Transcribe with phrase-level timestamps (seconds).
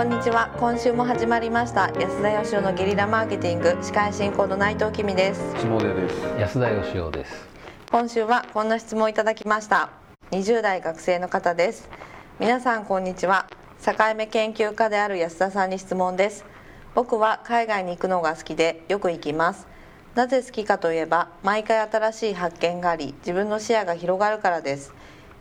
[0.00, 0.48] こんにちは。
[0.58, 1.90] 今週も始まりました。
[2.00, 3.76] 安田義雄のゲリラマーケティング。
[3.82, 5.42] 司会進行の内藤君です。
[5.58, 6.22] 下出です。
[6.38, 7.46] 安田義雄です。
[7.90, 9.90] 今週はこんな質問いただきました。
[10.30, 11.90] 20代学生の方です。
[12.38, 13.46] 皆さんこんにちは。
[13.84, 16.46] 境目研究家である安田さんに質問です。
[16.94, 19.66] 僕は海外に行くのが好きでよく行きます。
[20.14, 24.92] なぜ好きかといえば毎回新しい発見があり自分の視野が広がるからです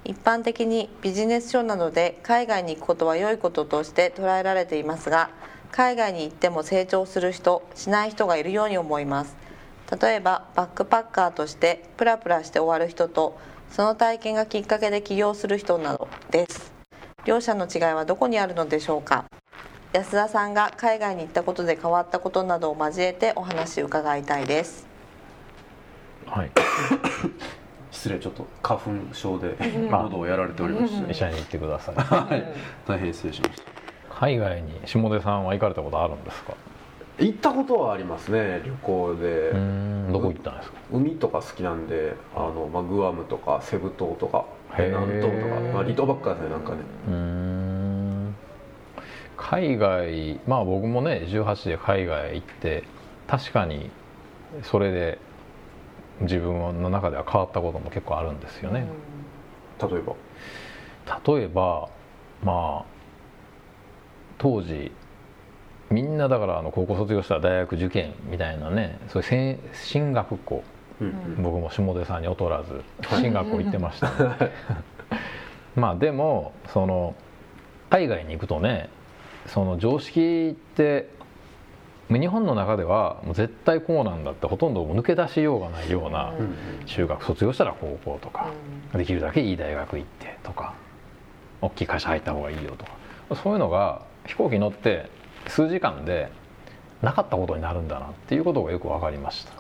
[0.06, 5.30] 一般的にビジネス書などで海外に行くことは良いこととして捉えられていますが
[5.72, 9.36] 海外に行っても成長する人しない人がいるように思います。
[10.02, 13.38] 例えばバックパッカーとしてプラプラして終わる人と
[13.72, 16.72] その体験がきっかけで起業する人などです。
[17.26, 19.26] 両者の違いはどこにあるのでしょうか？
[19.92, 24.88] 安田さんが海外に行ったことで変わったことなどを交えてお話伺いたいです。
[26.26, 26.52] はい。
[28.00, 29.56] 失礼ちょっと花粉症で。
[29.92, 31.96] 喉をやられておりまして医者に行ってください。
[31.96, 32.46] はい。
[32.88, 34.16] 大変失礼しました。
[34.16, 36.54] 海外に下出さんは行かれたことあるんですか？
[37.20, 39.52] 行ったことはありますね旅行で。
[40.14, 40.78] どこ行ったんですか？
[40.94, 44.46] 海とか好きなんであの、まあ、グアムとかセブ島とか
[44.78, 46.78] 南東とか、まあ、離島ばっかですねなんかね。
[47.06, 48.36] うーん。
[49.36, 52.84] 海外まあ僕もね18で海外行って
[53.28, 53.90] 確かに
[54.64, 55.20] それで
[56.22, 58.86] 自分の中では変わったことも結構あるんですよね、
[59.82, 60.16] 例えば？
[61.34, 61.90] 例えば
[62.44, 62.86] まあ
[64.38, 64.92] 当時
[65.90, 70.64] みんなだからあの高校卒業したら大学受験みたいなねそういう進学校。
[71.02, 71.08] うん。
[71.08, 72.82] うん僕も下出さんに劣らず
[73.22, 74.12] 進学校行ってました、
[75.76, 77.16] まあでもその
[77.90, 78.90] 海外に行くとね
[79.48, 81.10] その常識って
[82.10, 86.34] 日本の中ではもう絶対こうなんだってほとんど抜け出しようがないような
[86.88, 88.52] 中学卒業したら高校とか
[88.94, 90.74] できるだけいい大学行ってとか
[91.62, 93.00] 大きい会社入った方がいいよとか。
[93.36, 95.10] そういうのが飛行機乗って
[95.48, 96.32] 数時間で
[97.02, 99.52] なかったことになるんだなっていうことがよく分かりました。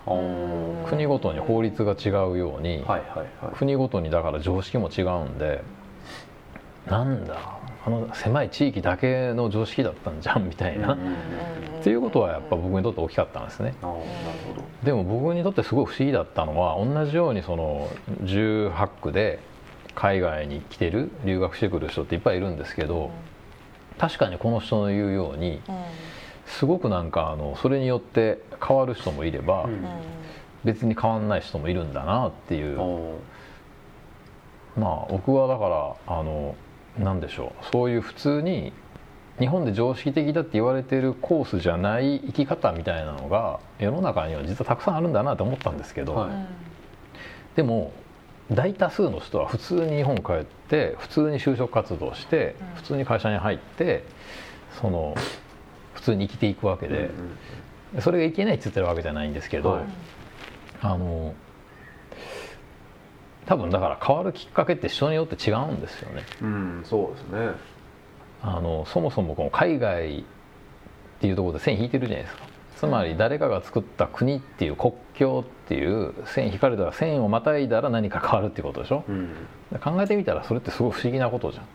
[0.89, 2.83] 国ごとに法律が違うように、
[3.57, 5.63] 国ごとにだから常識も違うんで
[6.87, 10.97] なんだあの狭い地域だけの常識だったんじゃんみたいな、っ
[11.83, 13.73] ていうことはやっぱ僕にとって大きかったんですね。
[13.81, 14.03] あーなる
[14.47, 14.63] ほど。
[14.83, 17.89] でも僕にとってすごい不思議だったのは同じようにその
[18.23, 19.39] 18区で
[19.95, 23.11] 海外に来てる留学してくる人っていっぱいいるんですけど
[23.97, 25.61] 確かにこの人の言うように
[26.45, 29.85] すごくなんかあのそれによって変わる人もいれば、うん。
[30.65, 32.77] 別に変わんない人もいるんだなっていう。
[34.77, 36.55] まあ僕はだからあの
[36.97, 37.65] なんでしょう。
[37.71, 38.73] そういう普通に
[39.39, 46.31] 日本で常識的だって言われてるコースじゃない生き方みたいなのが世の中には実はたくさんあるんだなと思ったんですけど、はい。
[47.55, 47.93] でも
[48.51, 52.67] 大多数の人は普通に日本帰って普通に就職活動してうん。
[52.75, 54.03] 普通に会社に入って
[54.81, 55.15] その
[55.93, 57.09] 普通に生きていくわけで
[57.99, 59.83] それがいけないって言ってるわけじゃないんですけど、はい。
[60.81, 61.33] あの
[63.49, 66.21] 多分だから変わるきっかけって人によって違うんですよね。
[66.39, 67.49] うんそうですね。
[68.43, 70.23] あのそもそもこの海外っ
[71.19, 72.43] ていうところで線引いてるじゃないですか。
[72.75, 79.03] つまり誰かが作った国っていう国境っていう線引かれたら線をまたいだら何か変わるっていうことでしょ。
[79.09, 79.29] うん。
[79.81, 81.65] 考えてみたらそれってすごい不思議なことじゃん。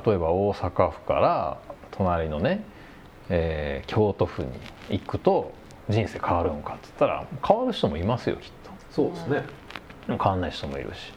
[0.00, 1.58] 例えば大阪府から
[1.90, 2.64] 隣のね、
[3.30, 4.48] えー京都府に
[4.90, 5.50] 行くと
[5.88, 8.50] 人生変わるんかっつったら変わる人もいますよきっ
[8.92, 9.44] そうですね
[10.06, 11.12] 変わんない人もいるし。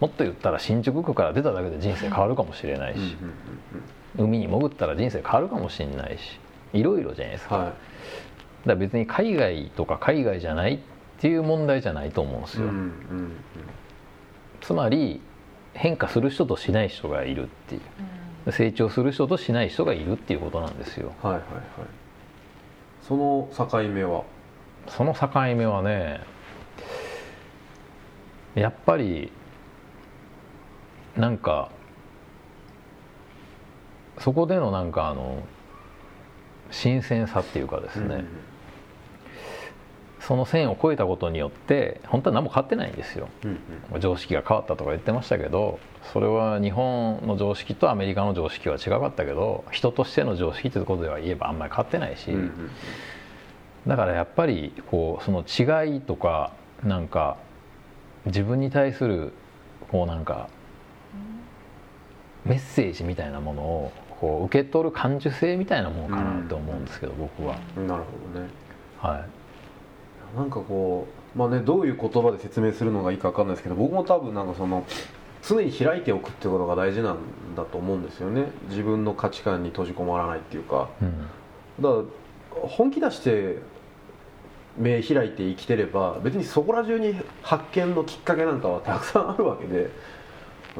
[0.00, 3.16] もっと言ったら新宿区から出ただけで人生変わるかもしれないし、
[4.16, 6.38] 海に潜ったら人生変わるかもしれないし。
[6.74, 7.76] いろいろじゃないですか,、はだか
[8.66, 10.78] ら別に海外とか海外じゃないっ
[11.18, 12.68] ていう問題じゃないと思うんですよ、
[14.60, 15.22] つまり
[15.72, 17.78] 変化する人としない人がいるってい
[18.46, 18.52] う。
[18.52, 21.12] 成長する人としない人がいるっていうことなんですよ。
[21.22, 21.62] はいはいはい。
[23.02, 24.24] その境目は？
[24.88, 26.20] その境目はね
[28.60, 29.30] やっぱり
[31.16, 31.70] なんか
[34.18, 35.42] そこでのなんかあの
[36.70, 38.24] 新鮮さっていうかですね、
[40.20, 43.28] その線を越えたことによって本当は何も変わってないんですよ。
[43.44, 43.58] うん
[43.94, 44.00] うん。
[44.00, 45.78] 常識が変わったとか言ってましたけど
[46.12, 52.70] それは日本の常識とアメリカの常識は違かったけど人としての常識ということでは言えばあんまり変わってないし、うんうん。
[53.86, 56.52] だからやっぱりこうその違いとか
[56.84, 57.38] なんか
[58.28, 59.32] 自分に対する
[59.90, 60.48] こうなんか
[62.44, 67.54] メッセージみたいなものをこう受け取る感受性みたいなものかなって思うんですけど、僕は。
[67.76, 68.48] なるほどね。
[68.98, 69.18] は
[70.34, 70.36] い。
[70.36, 74.84] なんかこうまあねどういう言葉で説明するのがいいかわかんないですけど僕も多分なんかその
[75.42, 77.16] 常に開いておくっていうことが大事なん
[77.56, 78.46] だと思うんですよね。
[78.68, 80.88] 自分の価値観に閉じこもらないっていうか。
[81.00, 81.26] うん。
[81.80, 81.96] だか
[82.60, 83.58] ら本気出して
[84.78, 89.90] 目開いて生きてれば別にそこら中に発見のきっかけなんかはたくさんあるわけで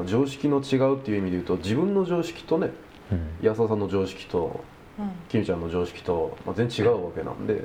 [0.05, 2.71] 常識の違うっていう意味で言うと自分の常識とね
[3.11, 3.37] うん。
[3.41, 4.63] 安田さんの常識と
[4.97, 5.11] うん。
[5.29, 7.63] キムちゃんの常識と、まあ、全然違うわけなんで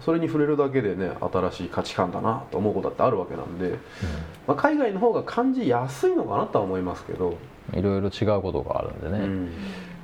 [0.00, 3.78] それに触れるだけでね新しい価値観だなと思うことだってあるわけなんで、
[4.46, 7.38] まあ、海外の方が感じやすいのかなとは思いますけど、
[7.72, 9.50] いろいろ違うことがあるんでね、うん。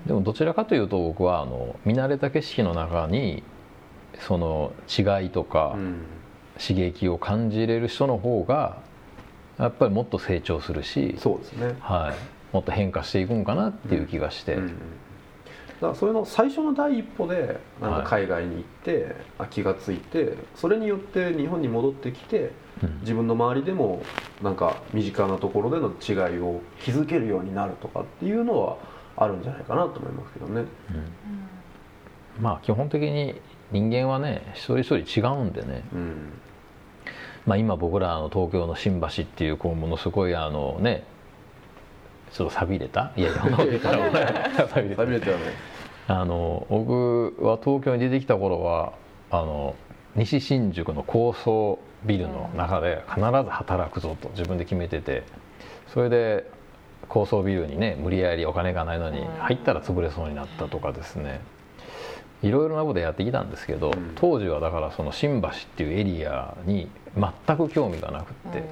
[0.07, 3.43] でもどちらかというと僕はあの見慣れた景色の中に
[4.21, 5.97] その違いとかうん。
[6.61, 8.77] 刺激を感じれる人の方が
[9.59, 11.75] やっぱりもっと成長するし、そうですね。
[11.81, 14.69] はい、もっと変化していくんかなっていう気がして、うん
[15.81, 23.01] だからそれの最初の第一歩でなんか海外に行って、あ気がついてそれによって日本に戻ってきてうん。
[23.01, 24.01] 自分の周りでも
[24.43, 28.77] なんか身近なところでの違いを気づけるようになるとかっていうのは
[29.17, 30.65] あるんじゃないかなと思いますけどね。
[32.41, 33.41] まあ基本的に
[33.71, 36.33] 人間はね一人一人違うんでね、うん。
[37.47, 41.03] まあ、今僕らあの東京の新橋っていうこうものすごいあのね
[42.33, 43.13] ちょっと錆びれた？
[43.17, 43.91] いや いや錆びれた。
[44.69, 45.43] 寂れてはね。
[46.09, 48.93] あの僕は東京に出てきた頃は
[49.31, 49.75] あの
[50.15, 55.23] 西新宿の高層ビルの中で必ず働くぞと自分で決めてて。
[55.89, 56.51] それで
[57.09, 61.41] 高層ビルにね無理やりお金がないのにうん入ったら潰れそうになったとかですね
[62.43, 64.13] いろいろなことやってきたんですけどん。
[64.17, 68.65] 当時はだからその新橋っていうエリアに全く興味がなくって。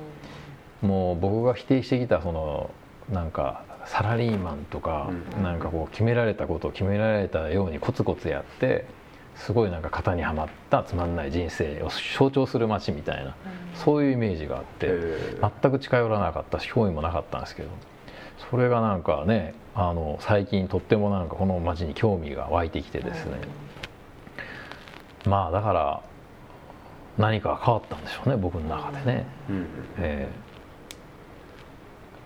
[0.83, 2.71] もう僕が否定してきたその
[3.13, 5.43] なんかサラリーマンとか、うん。
[5.43, 8.87] なんかこう決められたことを決められたようにコツコツやって
[9.37, 13.35] すごいなんか型にはまったつまんない人生を象徴する街みたいな、
[13.75, 15.53] そういうイメージがあって、えー。
[15.63, 17.69] 全く近寄らなかったし興味もなかったんですけど
[18.51, 23.33] それがなんかねあの最近とってもなんかこの街に興味が湧いてきてですね、
[25.25, 26.03] まあだから
[27.17, 29.27] 何か変わったんでしょうね僕の中でね。
[29.49, 29.67] うん
[29.97, 30.29] え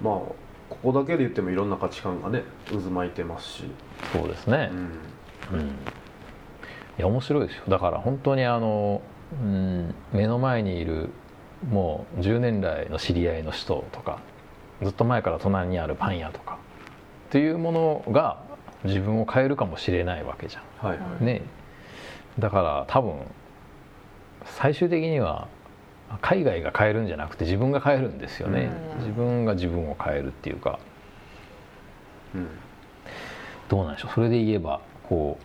[0.02, 0.36] まあこ
[0.82, 4.78] こだけで言ってもいろんな価値観がね渦巻いてますし、ーそうですね、うん。
[5.60, 5.72] うん、い
[6.98, 7.62] や面白いですよ。
[7.68, 9.00] だから本当にあの、
[9.40, 11.10] うん、目の前にいる
[11.70, 14.18] もう10年来の知り合いの人とか
[14.82, 16.58] ずっと前から隣にあるパン屋とか
[17.26, 18.42] っていうものが
[18.84, 21.42] 自分を変えるかもしれないわけじゃはいはい、んね。
[22.38, 23.20] だから多分
[24.44, 25.48] 最終的には
[26.20, 28.98] 海外が変えるんじゃなくて自分が変えるんですよね、うん。
[28.98, 30.78] 自分が自分を変えるっていうか。
[32.34, 32.48] うん。
[33.68, 34.12] どうなんでしょう？
[34.14, 35.38] それで言えばこ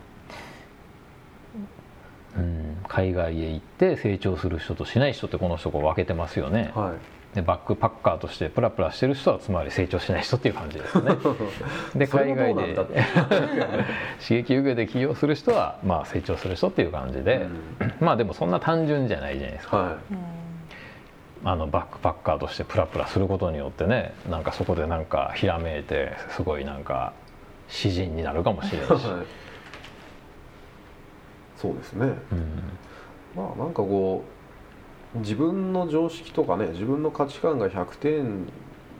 [2.35, 11.11] う、うん、海外へ行って成長する人としない人ってこの人こう分けてますよね、はいでバックパッカーとしてプラプラしてる人はつまり成長しない人っていう感じですね。
[11.95, 12.73] で海外で
[14.27, 17.45] 刺激を受けて起業する人はまあ成長する人っていう感じで、
[18.01, 19.77] まあでもそんな単純じゃないじゃないですか。
[19.77, 19.97] は
[21.43, 27.13] あのバックパッカーとしてプラプラすることによってねなんかそこでなんかひらめいてすごいなんか
[27.69, 29.25] 詩人になるかもしれい、ないし、 はい、
[31.55, 32.07] そうですね。
[32.31, 32.63] うん。
[33.35, 34.38] まあなんかこう
[35.15, 38.45] 自分の常識とかね自分の価値観が100点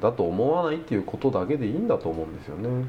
[0.01, 2.85] だと思わないっていうことだけでいいんだと思うんですよね。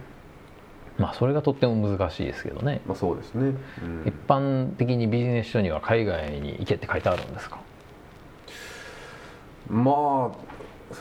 [0.99, 4.03] まあそれがとっても難しいですけどね、まあそうですね、うん。
[4.07, 7.59] 一般的にビジネス書には海外に行けって書いてあるんですか？
[9.69, 10.37] まあ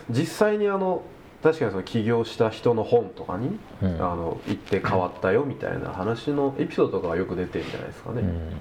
[0.10, 1.04] 実際にあの
[1.42, 3.96] 確かにその起業した人の本とかに、うん。
[3.96, 8.52] あの行って変わったよみたいな話のエピソードとかがよく出てるんじゃないですかね、うん。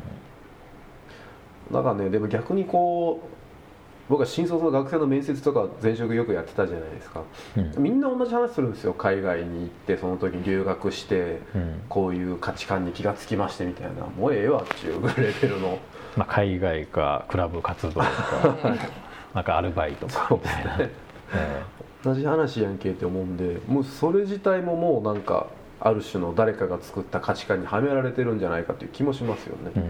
[1.73, 3.38] だからねでも逆にこう
[4.09, 7.23] 僕は新卒の学生の面接とか前職よくやってたじゃないですか。
[7.57, 7.83] うん。
[7.83, 8.95] みんな同じ話するんですよ。
[8.95, 11.83] 海外に行ってその時留学してうん。
[11.89, 14.07] こういう価値観に気がつきましてみたいな。
[14.07, 15.79] もうええわっていうレベルの。
[16.17, 18.07] まあ、海外かクラブ活動か。
[19.35, 20.27] なんかアルバイトか。
[20.29, 20.93] そうみたいな、ですね。
[21.35, 21.63] え
[22.05, 25.49] 同じ話やんけって思うんでもうそれ自体ももうなんか
[25.81, 29.85] ある種の誰かが作った価値観にはめられてるんじゃないかという気もしますよね、えうん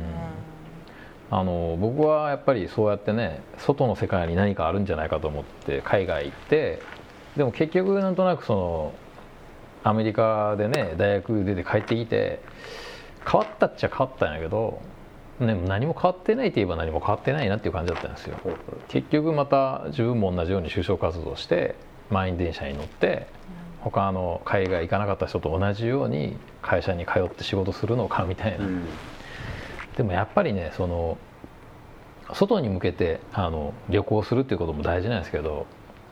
[1.31, 6.83] あの僕はやっぱりそうやってね外の世界に何かあるんじゃないかと思って海外行って
[7.37, 8.95] でも結局なんとなくその
[9.85, 12.41] アメリカでね大学出て帰ってきて
[13.31, 14.81] 変わったっちゃ変わったんやけど、
[15.39, 18.39] ね、何も変わってないといえば何も変わってないなっていう感じだったんですよ。
[18.89, 21.75] 結局また自分も同じように就職活動して
[22.11, 23.27] 満員電車に乗って
[23.81, 28.89] 他の海外行かなかった人と同じように会社に通って仕事するのかみたいうな、うん
[29.99, 31.19] でもやっぱりねその
[32.33, 35.67] 外に向けてあの旅行するっていうことも大事なんですけど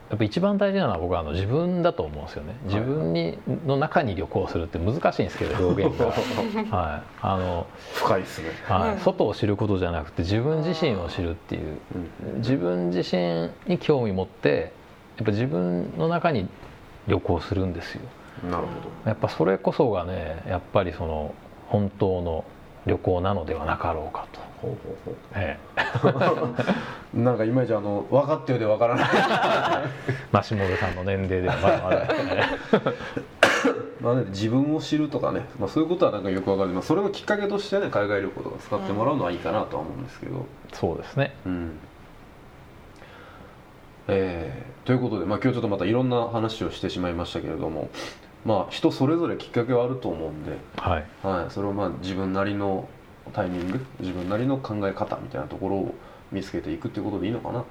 [0.09, 2.55] やっぱ一番大事なのは僕はあの自分だと思うんですよね。
[2.63, 6.05] 自分にの中に旅行するって難しいんですけど 表現が、
[6.77, 8.93] はい、あの深いですね、はい。
[8.93, 8.99] うん。
[8.99, 11.77] 外を知ることじゃなくて自分自身を知るっていう。
[12.33, 12.37] うん。
[12.37, 14.71] 自分自身に興味持って
[15.17, 16.47] やっぱ自分の中に
[17.07, 18.01] 旅行するんですよ。
[18.49, 21.33] なるほやっぱそれこそがねやっぱりその
[21.67, 22.45] 本当の
[22.87, 25.15] 旅行なのではなかろうかと、どほうほうほう。
[25.35, 25.57] え
[27.13, 29.09] なんかいまいちあの分かってるで分からない。
[30.09, 32.07] え、 マシモルさんの年齢ではまだまだ。
[34.01, 41.33] まあね、自分を知るとかね、まあ、そういうことはなんかよくわかる、まあ、それのきっかけとしてね海外旅行とか使ってもらうのはいいかなとは思うんですけど、そうですね。
[41.45, 41.79] うん。
[44.07, 47.89] えーということで、まあ、今日ちょっとまたいろんな話をしてしまいましたけれども、
[48.47, 51.05] まあ、人それぞれきっかけはあると思うんで、はい。
[51.21, 52.87] はい、それをまあ自分なりの
[53.33, 55.95] タイミング自分なりの考え方みたいなところを
[56.31, 57.65] 見つけていくっていうことでいいのかなと。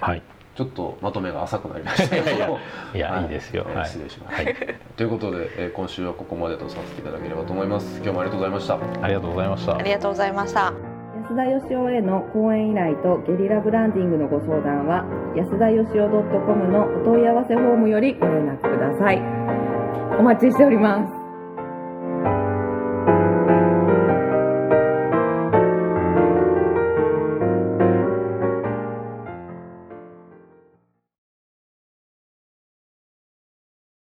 [0.00, 0.22] はい。
[0.54, 2.46] ちょっとまとめが浅くなりましたけど。
[2.46, 2.58] も
[2.94, 3.24] いや、、はい。
[3.24, 3.72] いですよ、はい。
[3.76, 4.56] えー失礼しましたはい、
[4.96, 8.02] ということで、えー今週はここまでとさせていただければと思います。
[8.02, 8.74] 今日もありがとうございました。
[9.02, 9.76] ありがとうございました。
[9.76, 10.94] ありがとうございました。
[11.24, 19.43] 安田義雄への講演依頼とゲリラブランディングのご相談は安田義雄 .com のお問い合わせフォームよりご連絡ください
[20.18, 21.23] お待ちしております。